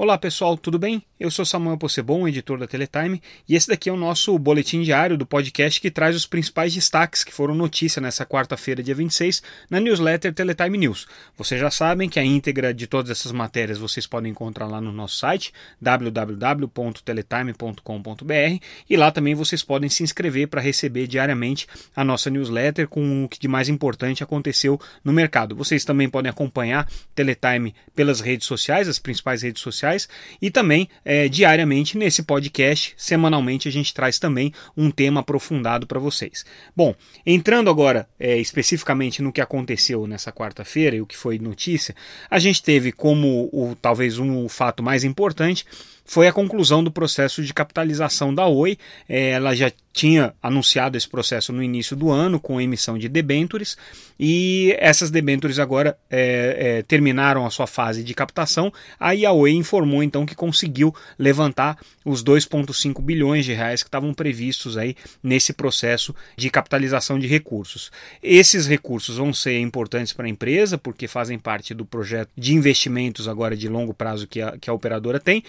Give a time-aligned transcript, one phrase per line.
[0.00, 1.02] Olá pessoal, tudo bem?
[1.18, 5.18] Eu sou Samuel Possebon, editor da Teletime, e esse daqui é o nosso boletim diário
[5.18, 9.80] do podcast que traz os principais destaques que foram notícia nessa quarta-feira, dia 26, na
[9.80, 11.08] newsletter Teletime News.
[11.36, 14.92] Vocês já sabem que a íntegra de todas essas matérias vocês podem encontrar lá no
[14.92, 22.30] nosso site www.teletime.com.br e lá também vocês podem se inscrever para receber diariamente a nossa
[22.30, 25.56] newsletter com o que de mais importante aconteceu no mercado.
[25.56, 30.08] Vocês também podem acompanhar Teletime pelas redes sociais, as principais redes sociais sociais
[30.40, 35.98] e também é, diariamente nesse podcast, semanalmente a gente traz também um tema aprofundado para
[35.98, 36.44] vocês.
[36.76, 41.94] Bom, entrando agora é, especificamente no que aconteceu nessa quarta-feira e o que foi notícia,
[42.30, 45.64] a gente teve como o talvez um fato mais importante
[46.08, 48.78] foi a conclusão do processo de capitalização da Oi.
[49.06, 53.76] É, ela já tinha anunciado esse processo no início do ano com emissão de debêntures
[54.18, 58.72] e essas debêntures agora é, é, terminaram a sua fase de captação.
[58.98, 64.14] Aí a Oi informou então que conseguiu levantar os 2,5 bilhões de reais que estavam
[64.14, 67.92] previstos aí nesse processo de capitalização de recursos.
[68.22, 73.28] Esses recursos vão ser importantes para a empresa porque fazem parte do projeto de investimentos
[73.28, 75.42] agora de longo prazo que a, que a operadora tem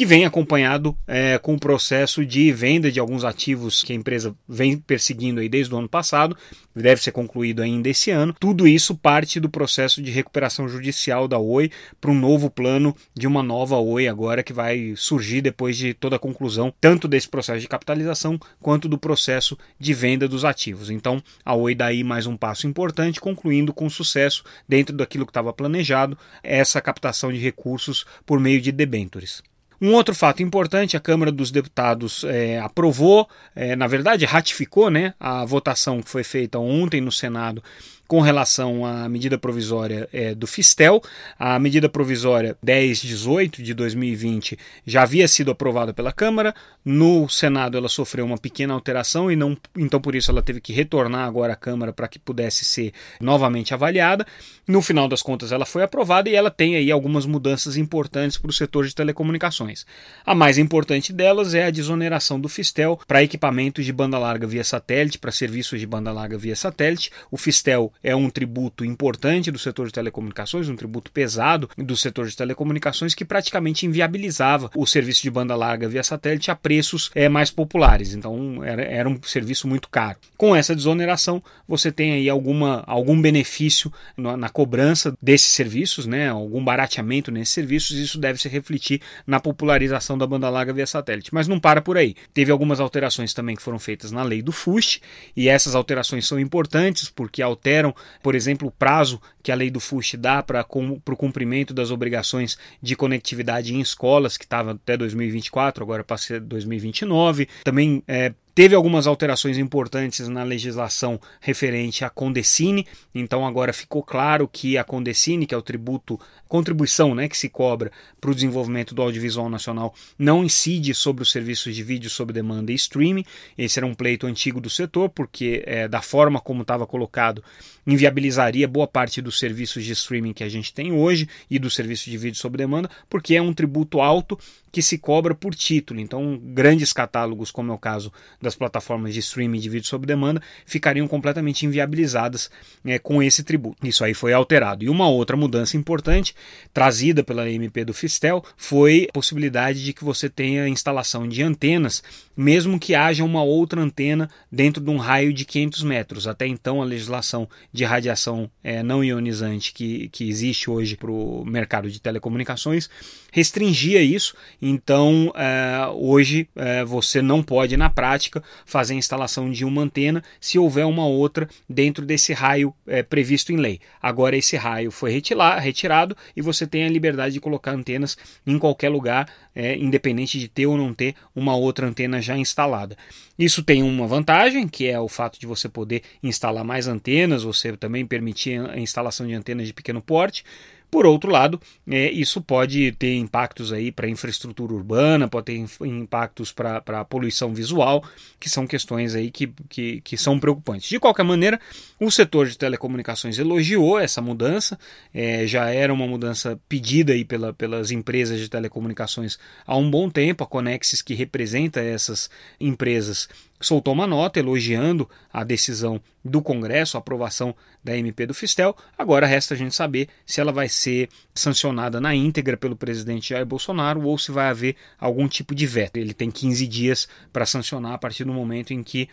[0.00, 4.34] que vem acompanhado é, com o processo de venda de alguns ativos que a empresa
[4.48, 6.34] vem perseguindo aí desde o ano passado,
[6.74, 8.34] deve ser concluído ainda esse ano.
[8.40, 13.26] Tudo isso parte do processo de recuperação judicial da Oi para um novo plano de
[13.26, 17.60] uma nova Oi agora que vai surgir depois de toda a conclusão tanto desse processo
[17.60, 20.88] de capitalização quanto do processo de venda dos ativos.
[20.88, 25.52] Então, a Oi daí mais um passo importante, concluindo com sucesso dentro daquilo que estava
[25.52, 29.42] planejado essa captação de recursos por meio de debêntures.
[29.80, 35.14] Um outro fato importante, a Câmara dos Deputados é, aprovou, é, na verdade ratificou né,
[35.18, 37.62] a votação que foi feita ontem no Senado
[38.10, 41.00] com relação à medida provisória é, do Fistel.
[41.38, 46.52] A medida provisória 1018 de 2020 já havia sido aprovada pela Câmara.
[46.84, 50.72] No Senado ela sofreu uma pequena alteração e não, então por isso ela teve que
[50.72, 54.26] retornar agora à Câmara para que pudesse ser novamente avaliada.
[54.66, 58.50] No final das contas ela foi aprovada e ela tem aí algumas mudanças importantes para
[58.50, 59.86] o setor de telecomunicações.
[60.26, 64.64] A mais importante delas é a desoneração do Fistel para equipamentos de banda larga via
[64.64, 67.12] satélite, para serviços de banda larga via satélite.
[67.30, 72.26] O Fistel é um tributo importante do setor de telecomunicações, um tributo pesado do setor
[72.26, 77.28] de telecomunicações que praticamente inviabilizava o serviço de banda larga via satélite a preços é,
[77.28, 78.14] mais populares.
[78.14, 80.18] Então era, era um serviço muito caro.
[80.36, 86.28] Com essa desoneração, você tem aí alguma, algum benefício na, na cobrança desses serviços, né?
[86.28, 90.86] algum barateamento nesses serviços, e isso deve se refletir na popularização da banda larga via
[90.86, 91.32] satélite.
[91.32, 92.14] Mas não para por aí.
[92.32, 95.02] Teve algumas alterações também que foram feitas na lei do FUST,
[95.36, 97.89] e essas alterações são importantes porque alteram
[98.22, 102.58] por exemplo, o prazo que a lei do FUST dá para o cumprimento das obrigações
[102.82, 107.48] de conectividade em escolas, que estava até 2024, agora ser 2029.
[107.64, 114.48] Também é, Teve algumas alterações importantes na legislação referente à Condecine, então agora ficou claro
[114.48, 116.18] que a Condecine, que é o tributo,
[116.48, 121.30] contribuição né, que se cobra para o desenvolvimento do audiovisual nacional, não incide sobre os
[121.30, 123.24] serviços de vídeo sob demanda e streaming.
[123.56, 127.42] Esse era um pleito antigo do setor, porque é, da forma como estava colocado,
[127.86, 132.10] inviabilizaria boa parte dos serviços de streaming que a gente tem hoje e do serviço
[132.10, 134.36] de vídeo sob demanda, porque é um tributo alto
[134.72, 136.00] que se cobra por título.
[136.00, 140.40] Então, grandes catálogos, como é o caso das plataformas de streaming de vídeo sob demanda,
[140.64, 142.50] ficariam completamente inviabilizadas
[142.84, 143.86] é, com esse tributo.
[143.86, 144.84] Isso aí foi alterado.
[144.84, 146.34] E uma outra mudança importante,
[146.72, 152.02] trazida pela MP do Fistel, foi a possibilidade de que você tenha instalação de antenas,
[152.36, 156.26] mesmo que haja uma outra antena dentro de um raio de 500 metros.
[156.26, 161.44] Até então, a legislação de radiação é, não ionizante que, que existe hoje para o
[161.44, 162.88] mercado de telecomunicações
[163.32, 169.64] restringia isso então, é, hoje é, você não pode, na prática, fazer a instalação de
[169.64, 173.80] uma antena se houver uma outra dentro desse raio é, previsto em lei.
[174.02, 178.16] Agora, esse raio foi retirado e você tem a liberdade de colocar antenas
[178.46, 182.96] em qualquer lugar, é, independente de ter ou não ter uma outra antena já instalada.
[183.38, 187.74] Isso tem uma vantagem, que é o fato de você poder instalar mais antenas, você
[187.74, 190.44] também permitir a instalação de antenas de pequeno porte.
[190.90, 195.86] Por outro lado, é, isso pode ter impactos aí para a infraestrutura urbana, pode ter
[195.86, 198.02] impactos para a poluição visual,
[198.40, 200.88] que são questões aí que, que, que, são preocupantes.
[200.88, 201.60] De qualquer maneira,
[202.00, 204.78] o setor de telecomunicações elogiou essa mudança,
[205.14, 210.10] é, já era uma mudança pedida aí pela, pelas empresas de telecomunicações há um bom
[210.10, 212.28] tempo, a Conexis, que representa essas
[212.60, 213.28] empresas,
[213.60, 217.54] soltou uma nota elogiando a decisão do Congresso, a aprovação
[217.84, 218.74] da MP do Fistel.
[218.96, 223.44] Agora resta a gente saber se ela vai ser sancionada na íntegra pelo presidente Jair
[223.44, 225.98] Bolsonaro ou se vai haver algum tipo de veto.
[225.98, 229.08] Ele tem 15 dias para sancionar a partir do momento em que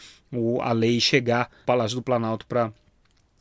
[0.61, 2.71] a lei chegar ao Palácio do Planalto para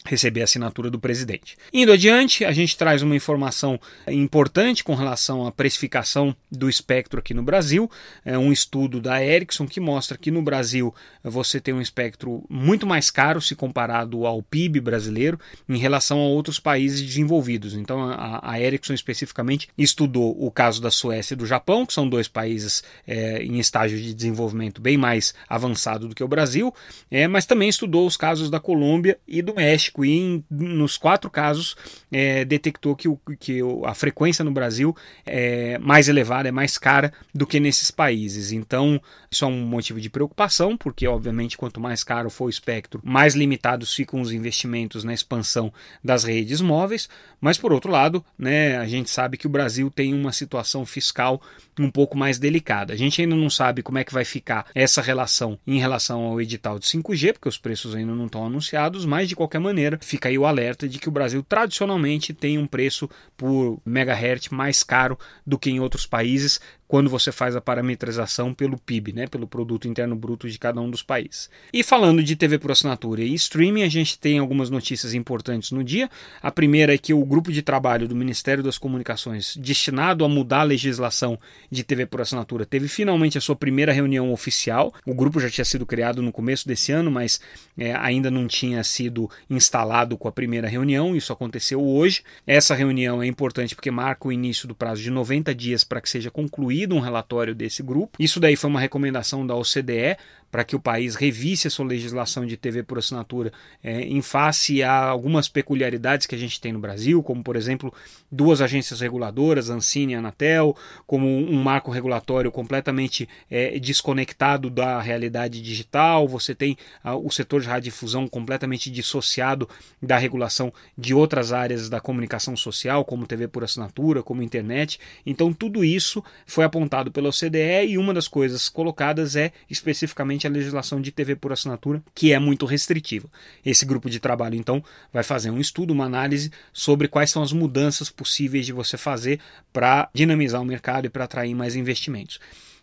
[0.06, 1.56] receber a assinatura do presidente.
[1.72, 7.34] Indo adiante, a gente traz uma informação importante com relação à precificação do espectro aqui
[7.34, 7.90] no Brasil.
[8.24, 12.86] É um estudo da Ericsson que mostra que no Brasil você tem um espectro muito
[12.86, 15.38] mais caro se comparado ao PIB brasileiro
[15.68, 17.74] em relação a outros países desenvolvidos.
[17.74, 22.28] Então a, Ericsson especificamente estudou o caso da Suécia e do Japão, que são dois
[22.28, 26.72] países é, em estágio de desenvolvimento bem mais avançado do que o Brasil,
[27.10, 31.76] é, mas também estudou os casos da Colômbia e do México em, nos quatro casos
[32.10, 34.94] é, detectou que, o, que a frequência no Brasil
[35.24, 38.52] é mais elevada, é mais cara do que nesses países.
[38.52, 39.00] Então,
[39.30, 43.34] isso é um motivo de preocupação, porque, obviamente, quanto mais caro for o espectro, mais
[43.34, 45.72] limitados ficam os investimentos na expansão
[46.02, 47.08] das redes móveis.
[47.40, 51.40] Mas, por outro lado, né, a gente sabe que o Brasil tem uma situação fiscal
[51.78, 52.92] um pouco mais delicada.
[52.92, 56.40] A gente ainda não sabe como é que vai ficar essa relação em relação ao
[56.40, 60.28] edital de 5G, porque os preços ainda não estão anunciados, mas de qualquer maneira fica
[60.28, 65.18] aí o alerta de que o Brasil tradicionalmente tem um preço por megahertz mais caro
[65.46, 69.88] do que em outros países, quando você faz a parametrização pelo PIB, né, pelo produto
[69.88, 71.50] interno bruto de cada um dos países.
[71.72, 75.82] E falando de TV por assinatura e streaming, a gente tem algumas notícias importantes no
[75.82, 76.08] dia.
[76.40, 80.60] A primeira é que o grupo de trabalho do Ministério das Comunicações destinado a mudar
[80.60, 81.38] a legislação
[81.70, 84.92] de TV por assinatura teve finalmente a sua primeira reunião oficial.
[85.04, 87.40] O grupo já tinha sido criado no começo desse ano, mas
[87.76, 91.16] é, ainda não tinha sido instalado com a primeira reunião.
[91.16, 92.22] Isso aconteceu hoje.
[92.46, 96.08] Essa reunião é importante porque marca o início do prazo de 90 dias para que
[96.08, 96.30] seja
[96.76, 98.18] concluído um relatório desse grupo.
[98.20, 100.18] Isso daí foi uma recomendação da OCDE
[100.56, 103.52] para que o país revisse a sua legislação de TV por assinatura
[103.84, 107.92] é, em face a algumas peculiaridades que a gente tem no Brasil, como por exemplo
[108.32, 110.74] duas agências reguladoras, Ancine e Anatel,
[111.06, 117.60] como um marco regulatório completamente é, desconectado da realidade digital, você tem ah, o setor
[117.60, 119.68] de radiodifusão completamente dissociado
[120.00, 124.98] da regulação de outras áreas da comunicação social, como TV por assinatura, como internet.
[125.26, 130.50] Então tudo isso foi apontado pela OCDE e uma das coisas colocadas é especificamente a
[130.50, 133.28] legislação de TV por assinatura, que é muito restritiva.
[133.64, 134.82] Esse grupo de trabalho, então,
[135.12, 139.40] vai fazer um estudo, uma análise sobre quais são as mudanças possíveis de você fazer
[139.72, 142.38] para dinamizar o mercado e para atrair mais investimentos.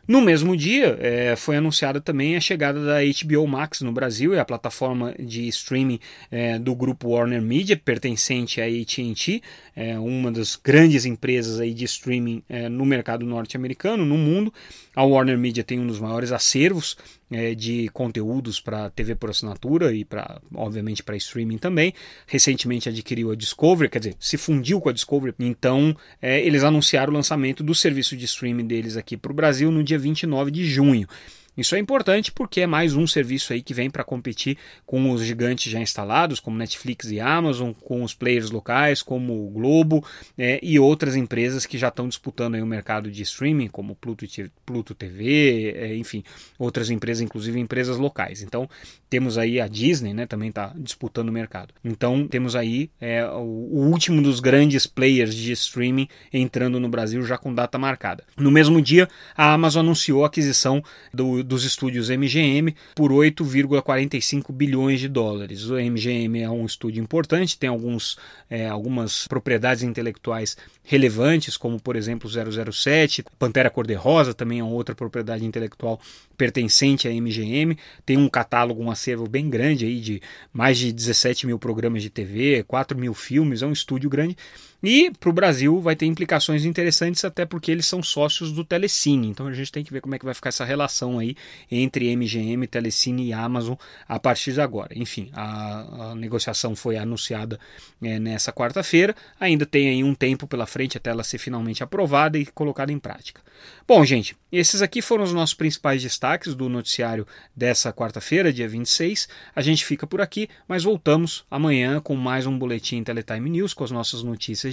[0.06, 4.40] No mesmo dia, é, foi anunciada também a chegada da HBO Max no Brasil, é
[4.40, 5.98] a plataforma de streaming
[6.30, 9.42] é, do grupo Warner Media, pertencente à AT&T,
[9.74, 14.54] é uma das grandes empresas aí de streaming é, no mercado norte-americano, no mundo.
[14.94, 16.96] A Warner Media tem um dos maiores acervos
[17.32, 21.94] é, de conteúdos para TV por assinatura e para, obviamente, para streaming também.
[22.28, 25.34] Recentemente adquiriu a Discovery, quer dizer, se fundiu com a Discovery.
[25.40, 29.84] Então, eles anunciaram o lançamento do serviço de streaming deles aqui para o Brasil no
[29.84, 31.08] dia 29 de junho.
[31.56, 35.24] Isso é importante porque é mais um serviço aí que vem para competir com os
[35.24, 40.04] gigantes já instalados, como Netflix e Amazon, com os players locais, como o Globo
[40.38, 44.26] é, e outras empresas que já estão disputando aí o mercado de streaming, como Pluto,
[44.66, 46.24] Pluto TV, é, enfim,
[46.58, 48.42] outras empresas, inclusive empresas locais.
[48.42, 48.68] Então
[49.08, 51.74] temos aí a Disney, né, também está disputando o mercado.
[51.84, 57.22] Então temos aí é, o, o último dos grandes players de streaming entrando no Brasil
[57.24, 58.24] já com data marcada.
[58.36, 65.00] No mesmo dia, a Amazon anunciou a aquisição do dos estúdios MGM por 8,45 bilhões
[65.00, 65.70] de dólares.
[65.70, 68.18] O MGM é um estúdio importante, tem alguns,
[68.50, 75.46] é, algumas propriedades intelectuais relevantes, como por exemplo 007, Pantera Cor-de-Rosa também é outra propriedade
[75.46, 76.00] intelectual
[76.38, 80.22] pertencente à MGM, tem um catálogo, um acervo bem grande aí de
[80.52, 84.36] mais de 17 mil programas de TV, 4 mil filmes, é um estúdio grande.
[84.84, 89.30] E para o Brasil vai ter implicações interessantes, até porque eles são sócios do Telecine.
[89.30, 91.38] Então a gente tem que ver como é que vai ficar essa relação aí
[91.72, 93.76] entre MGM, Telecine e Amazon
[94.06, 94.90] a partir de agora.
[94.94, 97.58] Enfim, a, a negociação foi anunciada
[98.02, 99.16] é, nessa quarta-feira.
[99.40, 103.00] Ainda tem aí um tempo pela frente até ela ser finalmente aprovada e colocada em
[103.00, 103.42] prática.
[103.88, 107.26] Bom, gente, esses aqui foram os nossos principais destaques do noticiário
[107.56, 109.30] dessa quarta-feira, dia 26.
[109.56, 113.84] A gente fica por aqui, mas voltamos amanhã com mais um boletim Teletime News com
[113.84, 114.24] as nossas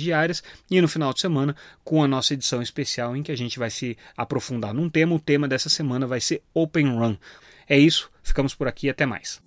[0.00, 1.54] notícias diárias e no final de semana
[1.84, 5.14] com a nossa edição especial em que a gente vai se aprofundar num tema.
[5.14, 7.16] O tema dessa semana vai ser Open Run.
[7.68, 9.40] É isso, ficamos por aqui, até mais.